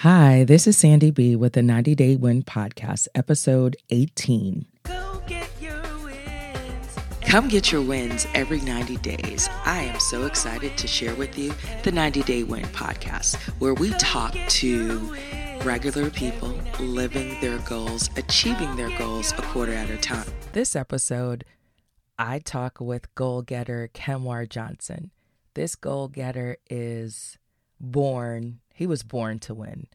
[0.00, 4.64] Hi, this is Sandy B with the 90 Day Win Podcast, episode 18.
[4.86, 5.20] Come
[7.48, 9.50] get your wins every 90 days.
[9.66, 11.52] I am so excited to share with you
[11.82, 15.14] the 90 Day Win Podcast, where we talk to
[15.64, 20.26] regular people living their goals, achieving their goals a quarter at a time.
[20.52, 21.44] This episode,
[22.18, 25.10] I talk with goal getter Kenwar Johnson.
[25.52, 27.36] This goal getter is
[27.78, 29.86] born, he was born to win.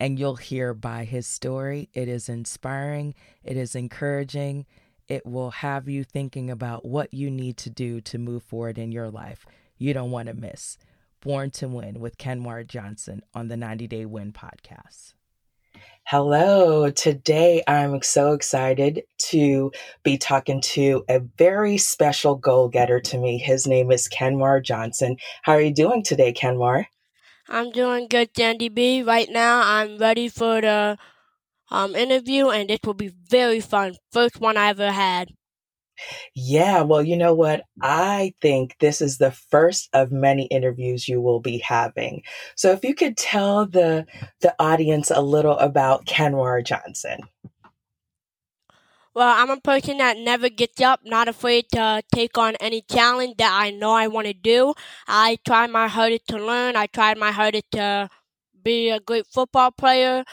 [0.00, 3.14] And you'll hear by his story, it is inspiring,
[3.44, 4.66] it is encouraging,
[5.06, 8.90] it will have you thinking about what you need to do to move forward in
[8.90, 9.46] your life.
[9.78, 10.76] You don't want to miss
[11.20, 15.14] Born to Win with Kenwar Johnson on the 90 Day Win podcast.
[16.04, 16.90] Hello.
[16.90, 19.70] Today I'm so excited to
[20.02, 23.38] be talking to a very special goal getter to me.
[23.38, 25.16] His name is Kenwar Johnson.
[25.42, 26.86] How are you doing today, Kenwar?
[27.52, 29.02] I'm doing good, Sandy B.
[29.02, 30.96] Right now I'm ready for the
[31.70, 33.94] um, interview and this will be very fun.
[34.10, 35.28] First one I ever had.
[36.34, 37.62] Yeah, well, you know what?
[37.82, 42.22] I think this is the first of many interviews you will be having.
[42.56, 44.06] So if you could tell the
[44.40, 47.20] the audience a little about Kenwar Johnson.
[49.14, 53.36] Well, I'm a person that never gets up, not afraid to take on any challenge
[53.38, 54.72] that I know I want to do.
[55.06, 56.76] I try my hardest to learn.
[56.76, 58.08] I tried my hardest to
[58.62, 60.24] be a great football player.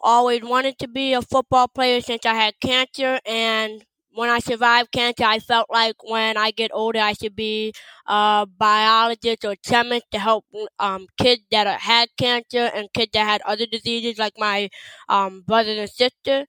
[0.00, 4.92] Always wanted to be a football player since I had cancer and when I survived
[4.92, 7.72] cancer, I felt like when I get older, I should be
[8.06, 10.44] a biologist or chemist to help
[10.80, 14.70] um, kids that had cancer and kids that had other diseases, like my
[15.08, 16.46] um, brother and sister.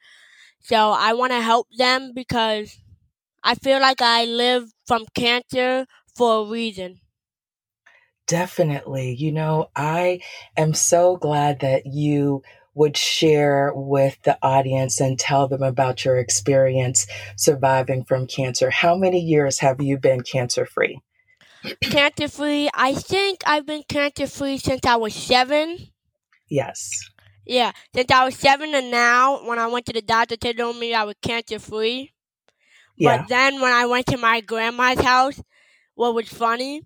[0.61, 2.77] So I want to help them because
[3.43, 5.85] I feel like I live from cancer
[6.15, 6.99] for a reason.
[8.27, 9.15] Definitely.
[9.15, 10.21] You know, I
[10.55, 12.43] am so glad that you
[12.75, 18.69] would share with the audience and tell them about your experience surviving from cancer.
[18.69, 21.01] How many years have you been cancer free?
[21.81, 25.89] Cancer free, I think I've been cancer free since I was seven.
[26.49, 27.09] Yes.
[27.49, 30.77] Yeah, since I was seven and now, when I went to the doctor, they told
[30.77, 32.13] me I was cancer free.
[32.97, 33.19] Yeah.
[33.19, 35.41] But then when I went to my grandma's house,
[35.95, 36.83] what was funny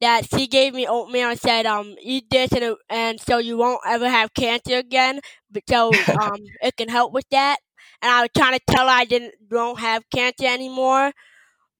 [0.00, 3.80] that she gave me oatmeal and said, um, eat this and, and so you won't
[3.86, 5.20] ever have cancer again.
[5.50, 7.58] But so um, it can help with that.
[8.02, 11.12] And I was trying to tell her I didn't don't have cancer anymore,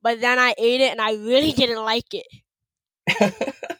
[0.02, 2.26] but then I ate it and I really didn't like it.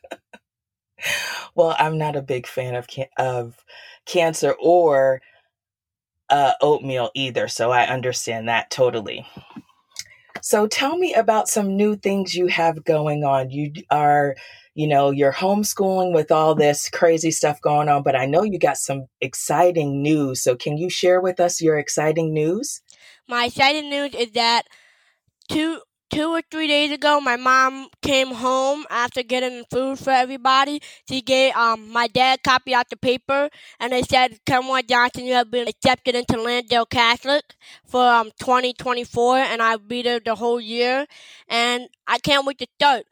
[1.55, 3.65] well, I'm not a big fan of can- of
[4.07, 5.21] cancer or
[6.31, 9.27] uh, oatmeal either, so I understand that totally.
[10.41, 13.51] So tell me about some new things you have going on.
[13.51, 14.35] You are,
[14.75, 18.59] you know, you're homeschooling with all this crazy stuff going on, but I know you
[18.59, 20.43] got some exciting news.
[20.43, 22.81] So can you share with us your exciting news?
[23.29, 24.63] My exciting news is that
[25.49, 25.81] two
[26.13, 30.81] two or three days ago, my mom came home after getting food for everybody.
[31.09, 33.49] She gave um my dad copied out the paper,
[33.81, 37.45] and they said, "Kenwar Johnson, you have been accepted into Lansdale Catholic
[37.87, 41.07] for um 2024," and I'll be there the whole year,
[41.49, 43.05] and I can't wait to start.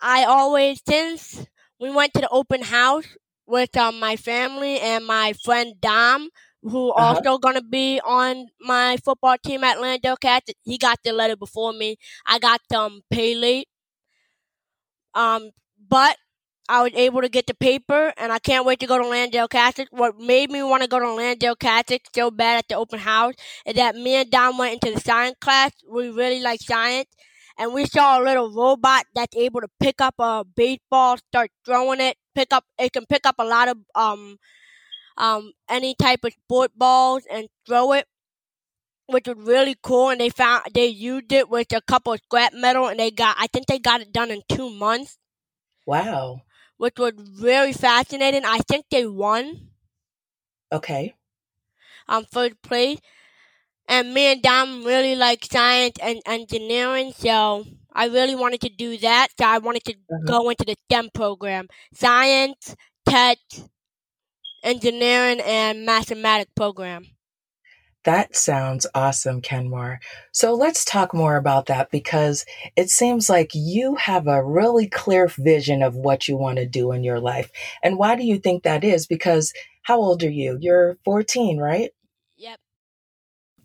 [0.00, 1.46] I always since
[1.80, 3.06] we went to the open house
[3.46, 6.28] with um my family and my friend Dom
[6.62, 7.14] who uh-huh.
[7.16, 10.52] also gonna be on my football team at Landale Cats.
[10.64, 11.96] He got the letter before me.
[12.26, 13.68] I got um pay late.
[15.14, 15.50] Um,
[15.88, 16.16] but
[16.68, 19.48] I was able to get the paper, and I can't wait to go to Lansdale
[19.48, 19.88] Catholic.
[19.90, 23.34] What made me want to go to Lansdale Catholic so bad at the open house
[23.64, 25.72] is that me and Don went into the science class.
[25.90, 27.08] We really like science,
[27.56, 32.00] and we saw a little robot that's able to pick up a baseball, start throwing
[32.00, 32.64] it, pick up.
[32.78, 34.36] It can pick up a lot of um
[35.18, 38.06] um, any type of sport balls and throw it,
[39.06, 40.08] which was really cool.
[40.08, 43.36] And they found they used it with a couple of scrap metal, and they got
[43.38, 45.18] I think they got it done in two months.
[45.84, 46.42] Wow,
[46.78, 48.44] which was very fascinating.
[48.44, 49.68] I think they won.
[50.72, 51.14] Okay.
[52.06, 53.00] Um, first place,
[53.86, 57.66] and me and Dom really like science and engineering, so.
[57.90, 60.24] I really wanted to do that, so I wanted to uh-huh.
[60.24, 61.66] go into the STEM program.
[61.92, 63.38] Science, tech,
[64.62, 67.06] engineering and mathematics program.
[68.04, 69.98] That sounds awesome, Kenwar.
[70.32, 72.46] So let's talk more about that because
[72.76, 76.92] it seems like you have a really clear vision of what you want to do
[76.92, 77.50] in your life.
[77.82, 79.06] And why do you think that is?
[79.06, 79.52] Because
[79.82, 80.56] how old are you?
[80.60, 81.90] You're 14, right?
[82.36, 82.58] Yep.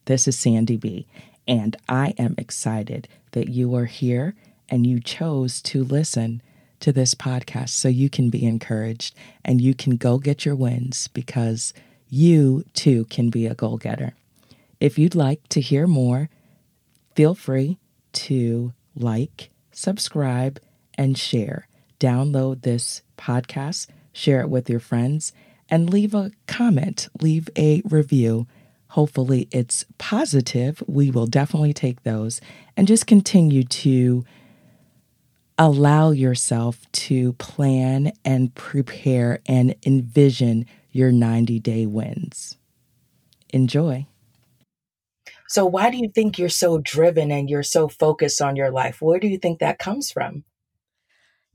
[0.06, 1.07] This is Sandy B,
[1.48, 4.36] and I am excited that you are here
[4.68, 6.42] and you chose to listen
[6.84, 11.08] to this podcast so you can be encouraged and you can go get your wins
[11.10, 11.74] because
[12.10, 14.14] you too can be a goal getter.
[14.82, 16.30] If you'd like to hear more,
[17.16, 17.78] feel free
[18.14, 20.60] to like, subscribe,
[20.96, 21.68] and share.
[22.02, 25.32] Download this podcast, share it with your friends,
[25.70, 28.46] and leave a comment, leave a review.
[28.90, 30.84] Hopefully, it's positive.
[30.86, 32.42] We will definitely take those
[32.76, 34.26] and just continue to
[35.63, 42.57] allow yourself to plan and prepare and envision your 90 day wins.
[43.51, 44.06] Enjoy.
[45.48, 49.01] So, why do you think you're so driven and you're so focused on your life?
[49.01, 50.44] Where do you think that comes from?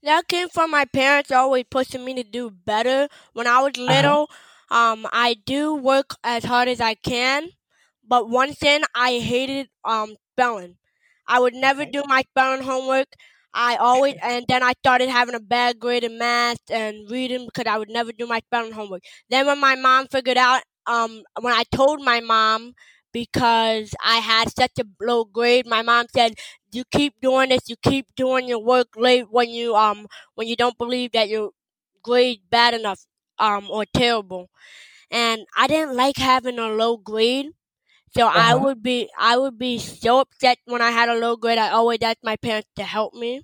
[0.02, 3.08] That came from my parents always pushing me to do better.
[3.34, 3.92] When I was uh-huh.
[3.92, 4.30] little,
[4.70, 4.92] uh-huh.
[4.92, 7.50] um, I do work as hard as I can,
[8.06, 10.76] but one thing I hated um spelling.
[11.26, 13.08] I would never do my spelling homework.
[13.58, 17.70] I always and then I started having a bad grade in math and reading because
[17.70, 19.02] I would never do my spelling homework.
[19.30, 22.74] Then when my mom figured out, um, when I told my mom
[23.12, 26.34] because I had such a low grade, my mom said,
[26.72, 27.68] "You keep doing this.
[27.68, 30.06] You keep doing your work late when you um
[30.36, 31.50] when you don't believe that your
[32.02, 33.06] grade bad enough
[33.38, 34.50] um or terrible."
[35.10, 37.48] And I didn't like having a low grade.
[38.16, 38.38] So uh-huh.
[38.38, 41.58] I would be I would be so upset when I had a low grade.
[41.58, 43.42] I always asked my parents to help me.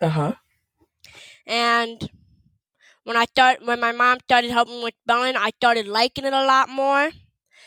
[0.00, 0.32] Uh huh.
[1.46, 2.10] And
[3.04, 6.44] when I start when my mom started helping with spelling, I started liking it a
[6.44, 7.10] lot more.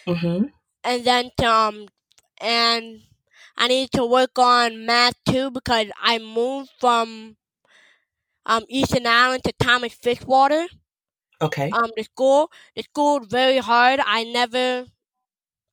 [0.07, 0.45] Mm-hmm.
[0.83, 1.87] And then to, um
[2.39, 3.01] and
[3.57, 7.37] I needed to work on math too because I moved from
[8.45, 10.67] um Eastern Island to Thomas Fitzwater.
[11.41, 11.71] Okay.
[11.71, 13.99] Um the school the school was very hard.
[14.05, 14.85] I never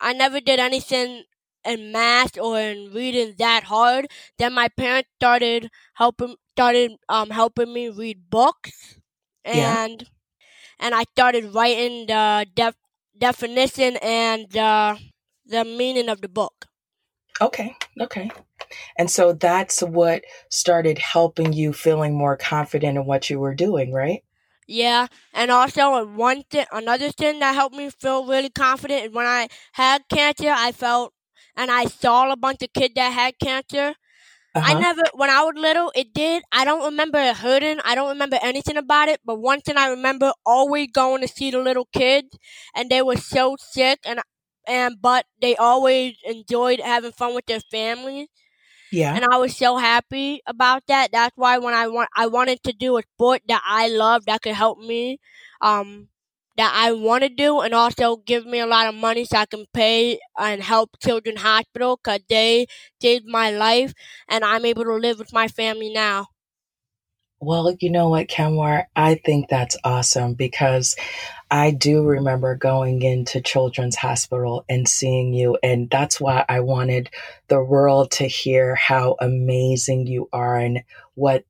[0.00, 1.24] I never did anything
[1.64, 4.06] in math or in reading that hard.
[4.38, 8.96] Then my parents started helping started um helping me read books,
[9.44, 10.08] and yeah.
[10.78, 12.76] and I started writing the def-
[13.16, 14.96] definition and uh,
[15.46, 16.66] the meaning of the book.
[17.40, 18.30] Okay, okay.
[18.96, 23.92] And so that's what started helping you feeling more confident in what you were doing,
[23.92, 24.22] right?
[24.66, 29.26] Yeah, and also one thing, another thing that helped me feel really confident is when
[29.26, 31.12] I had cancer, I felt,
[31.60, 33.94] and I saw a bunch of kids that had cancer.
[34.54, 34.62] Uh-huh.
[34.64, 36.42] I never, when I was little, it did.
[36.50, 37.78] I don't remember it hurting.
[37.84, 39.20] I don't remember anything about it.
[39.24, 42.36] But one thing I remember always going to see the little kids,
[42.74, 44.20] and they were so sick, and
[44.66, 48.28] and but they always enjoyed having fun with their families.
[48.90, 49.14] Yeah.
[49.14, 51.10] And I was so happy about that.
[51.12, 54.42] That's why when I want I wanted to do a sport that I love that
[54.42, 55.20] could help me
[55.60, 56.08] um
[56.60, 59.46] that I want to do and also give me a lot of money so I
[59.46, 62.66] can pay and help children hospital cuz they
[63.00, 63.94] saved my life
[64.28, 66.26] and I'm able to live with my family now.
[67.40, 68.84] Well, you know what, Kenwar?
[68.94, 70.96] I think that's awesome because
[71.50, 75.56] I do remember going into Children's Hospital and seeing you.
[75.62, 77.08] And that's why I wanted
[77.48, 80.82] the world to hear how amazing you are and
[81.14, 81.44] what,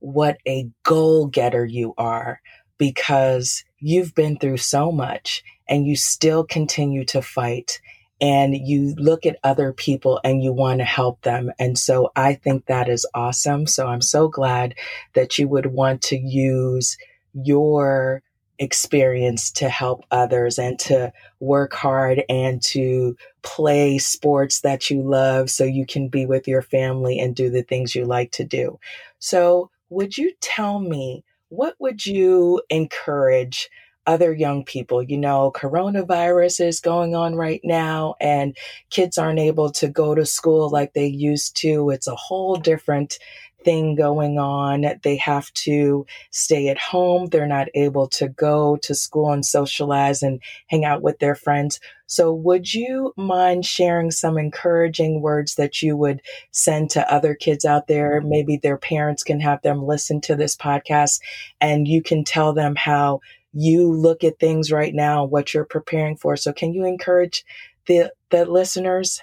[0.00, 2.42] what a goal getter you are
[2.82, 7.80] because you've been through so much and you still continue to fight
[8.20, 11.52] and you look at other people and you want to help them.
[11.60, 13.68] And so I think that is awesome.
[13.68, 14.74] So I'm so glad
[15.12, 16.98] that you would want to use
[17.32, 18.20] your
[18.58, 25.50] experience to help others and to work hard and to play sports that you love
[25.50, 28.80] so you can be with your family and do the things you like to do.
[29.20, 33.68] So would you tell me what would you encourage
[34.06, 35.02] other young people.
[35.02, 38.56] You know, coronavirus is going on right now and
[38.90, 41.90] kids aren't able to go to school like they used to.
[41.90, 43.18] It's a whole different
[43.64, 44.84] thing going on.
[45.02, 47.26] They have to stay at home.
[47.26, 51.80] They're not able to go to school and socialize and hang out with their friends.
[52.06, 57.64] So would you mind sharing some encouraging words that you would send to other kids
[57.64, 58.20] out there?
[58.20, 61.20] Maybe their parents can have them listen to this podcast
[61.60, 63.20] and you can tell them how
[63.52, 66.36] you look at things right now, what you're preparing for.
[66.36, 67.44] So can you encourage
[67.86, 69.20] the the listeners?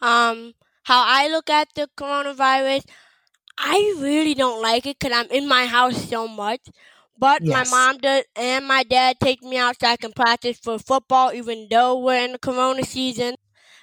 [0.00, 2.84] Um, how I look at the coronavirus,
[3.58, 6.60] I really don't like it because I'm in my house so much.
[7.18, 7.70] But yes.
[7.70, 11.32] my mom does and my dad take me out so I can practice for football,
[11.32, 13.36] even though we're in the corona season.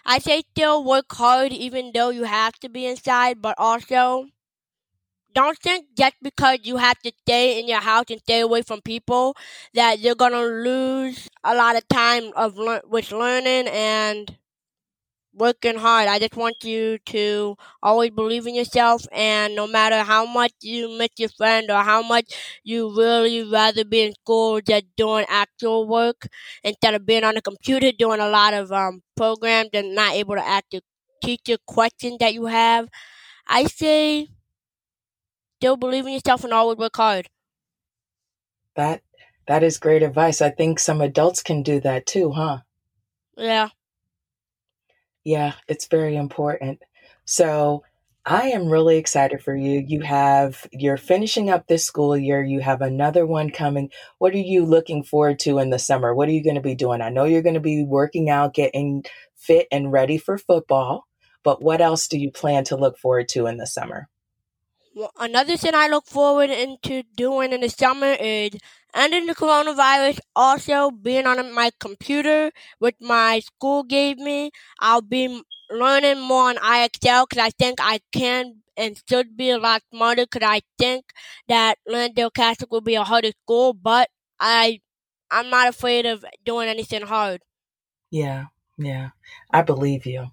[0.06, 4.26] I say still work hard, even though you have to be inside, but also
[5.34, 8.82] don't think just because you have to stay in your house and stay away from
[8.82, 9.36] people
[9.74, 14.38] that you're gonna lose a lot of time of le- with learning and
[15.40, 16.08] working hard.
[16.08, 20.90] I just want you to always believe in yourself, and no matter how much you
[20.98, 25.88] miss your friend or how much you really rather be in school just doing actual
[25.88, 26.28] work
[26.64, 30.36] instead of being on the computer doing a lot of um, programs and not able
[30.36, 30.82] to ask the
[31.24, 32.88] teacher questions that you have,
[33.48, 34.28] I say
[35.58, 37.30] still believe in yourself and always work hard.
[38.76, 39.04] That
[39.48, 40.42] that is great advice.
[40.42, 42.60] I think some adults can do that too, huh?
[43.38, 43.70] Yeah.
[45.24, 46.80] Yeah, it's very important.
[47.26, 47.84] So
[48.26, 49.84] I am really excited for you.
[49.86, 52.44] You have, you're finishing up this school year.
[52.44, 53.90] You have another one coming.
[54.18, 56.14] What are you looking forward to in the summer?
[56.14, 57.02] What are you going to be doing?
[57.02, 59.04] I know you're going to be working out, getting
[59.36, 61.06] fit and ready for football,
[61.44, 64.08] but what else do you plan to look forward to in the summer?
[65.20, 68.52] Another thing I look forward into doing in the summer is
[68.94, 70.20] ending the coronavirus.
[70.36, 74.52] Also, being on my computer, which my school gave me.
[74.80, 79.58] I'll be learning more on IXL because I think I can and should be a
[79.58, 81.06] lot smarter because I think
[81.48, 84.80] that Lansdale Catholic will be a harder school, but I,
[85.30, 87.42] I'm not afraid of doing anything hard.
[88.10, 88.46] Yeah,
[88.78, 89.10] yeah.
[89.52, 90.32] I believe you.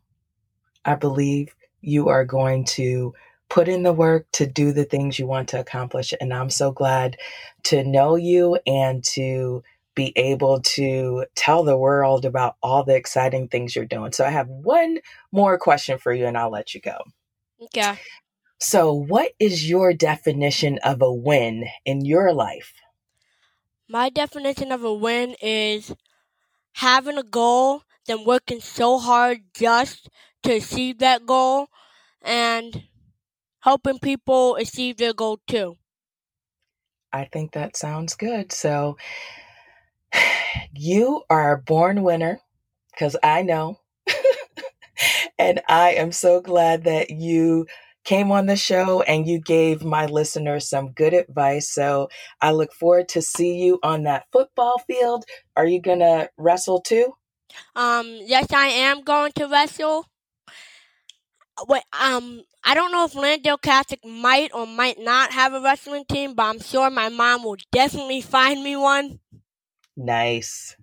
[0.85, 3.15] I believe you are going to
[3.49, 6.13] put in the work to do the things you want to accomplish.
[6.21, 7.17] And I'm so glad
[7.65, 9.63] to know you and to
[9.95, 14.13] be able to tell the world about all the exciting things you're doing.
[14.13, 14.99] So I have one
[15.33, 16.99] more question for you and I'll let you go.
[17.63, 17.99] Okay.
[18.59, 22.73] So, what is your definition of a win in your life?
[23.89, 25.95] My definition of a win is
[26.73, 30.09] having a goal, then working so hard just
[30.43, 31.69] to achieve that goal,
[32.23, 32.85] and
[33.67, 35.77] helping people achieve their goal too.
[37.13, 38.53] I think that sounds good.
[38.53, 38.97] So
[40.73, 42.39] you are a born winner
[42.93, 43.81] because I know.
[45.39, 47.67] and I am so glad that you
[48.05, 51.69] came on the show and you gave my listeners some good advice.
[51.69, 52.09] So
[52.41, 55.25] I look forward to see you on that football field.
[55.57, 57.15] Are you going to wrestle too?
[57.75, 60.07] Um, yes, I am going to wrestle.
[61.69, 66.05] Wait, um, I don't know if Lansdale Catholic might or might not have a wrestling
[66.05, 69.21] team, but I'm sure my mom will definitely find me one.
[69.97, 70.77] Nice.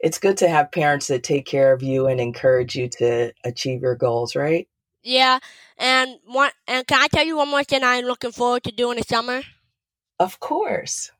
[0.00, 3.82] It's good to have parents that take care of you and encourage you to achieve
[3.82, 4.68] your goals, right?
[5.02, 5.38] Yeah,
[5.78, 8.96] and one and can I tell you one more thing I'm looking forward to doing
[8.96, 9.42] this summer?
[10.18, 11.10] Of course.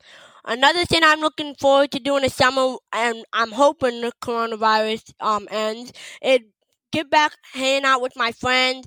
[0.44, 5.48] Another thing I'm looking forward to doing this summer, and I'm hoping the coronavirus um
[5.50, 6.40] ends, is
[6.92, 8.86] get back hanging out with my friends,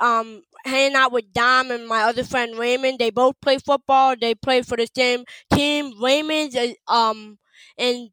[0.00, 2.98] um, hanging out with Dom and my other friend Raymond.
[2.98, 4.16] They both play football.
[4.20, 5.92] They play for the same team.
[6.02, 6.56] Raymond's
[6.88, 7.38] um
[7.76, 8.10] in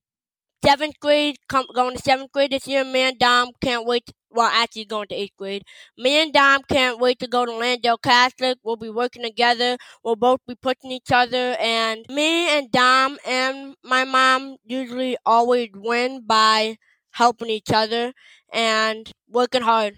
[0.64, 2.84] seventh grade, come, going to seventh grade this year.
[2.84, 4.06] Me and Dom can't wait.
[4.08, 5.64] To, well, actually going to eighth grade.
[5.98, 8.58] Me and Dom can't wait to go to Lansdale Catholic.
[8.64, 9.78] We'll be working together.
[10.04, 11.56] We'll both be pushing each other.
[11.60, 16.78] And me and Dom and my mom usually always win by
[17.12, 18.14] helping each other
[18.54, 19.96] and working hard.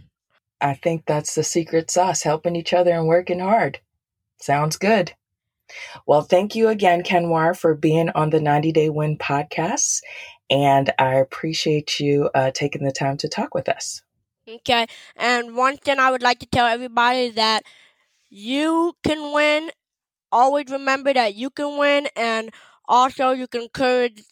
[0.61, 3.79] I think that's the secret sauce helping each other and working hard.
[4.41, 5.13] Sounds good.
[6.05, 10.01] Well, thank you again, Kenwar, for being on the 90 Day Win podcast.
[10.49, 14.01] And I appreciate you uh, taking the time to talk with us.
[14.47, 14.87] Okay.
[15.15, 17.63] And one thing I would like to tell everybody is that
[18.29, 19.69] you can win.
[20.31, 22.07] Always remember that you can win.
[22.15, 22.51] And
[22.87, 24.23] also, you can encourage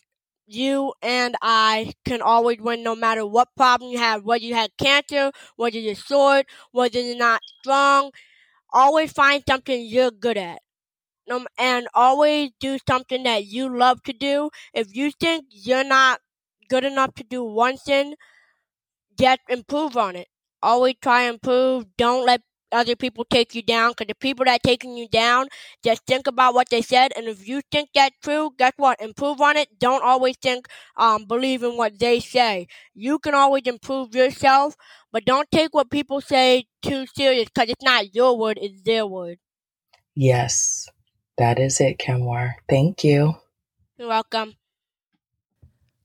[0.47, 4.71] you and I can always win no matter what problem you have, whether you have
[4.77, 8.11] cancer, whether you're short, whether you're not strong.
[8.73, 10.59] Always find something you're good at.
[11.57, 14.49] And always do something that you love to do.
[14.73, 16.21] If you think you're not
[16.69, 18.15] good enough to do one thing,
[19.19, 20.27] just improve on it.
[20.63, 21.85] Always try and improve.
[21.97, 25.47] Don't let other people take you down because the people that taking you down
[25.83, 28.99] just think about what they said and if you think that's true guess what?
[29.01, 29.79] Improve on it.
[29.79, 32.67] Don't always think um believe in what they say.
[32.93, 34.75] You can always improve yourself
[35.11, 39.05] but don't take what people say too serious because it's not your word it's their
[39.07, 39.37] word.
[40.15, 40.87] Yes.
[41.37, 42.55] That is it Kenwar.
[42.67, 43.35] thank you.
[43.97, 44.55] You're welcome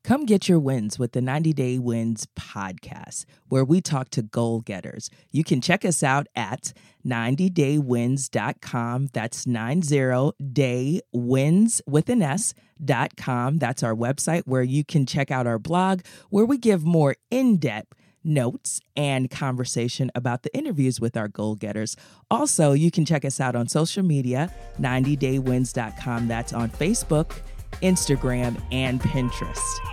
[0.04, 4.60] Come get your wins with the 90 Day Wins podcast, where we talk to goal
[4.60, 5.08] getters.
[5.30, 6.72] You can check us out at
[7.06, 9.10] 90daywins.com.
[9.12, 13.58] That's 90daywins with an S.com.
[13.58, 17.58] That's our website where you can check out our blog, where we give more in
[17.58, 17.94] depth
[18.24, 21.94] notes and conversation about the interviews with our goal getters.
[22.28, 26.26] Also, you can check us out on social media, 90daywins.com.
[26.26, 27.40] That's on Facebook.
[27.80, 29.91] Instagram, and Pinterest.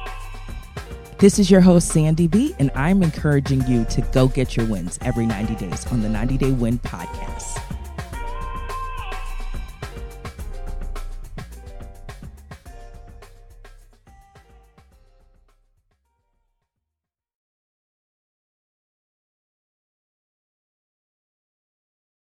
[1.20, 4.98] This is your host, Sandy B, and I'm encouraging you to go get your wins
[5.02, 7.69] every 90 days on the 90 Day Win Podcast.